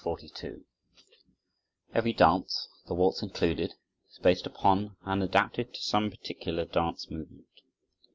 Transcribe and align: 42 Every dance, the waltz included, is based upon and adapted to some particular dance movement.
42 0.03 0.65
Every 1.93 2.11
dance, 2.13 2.67
the 2.87 2.95
waltz 2.95 3.21
included, 3.21 3.75
is 4.11 4.17
based 4.17 4.47
upon 4.47 4.95
and 5.05 5.21
adapted 5.21 5.75
to 5.75 5.79
some 5.83 6.09
particular 6.09 6.65
dance 6.65 7.11
movement. 7.11 7.51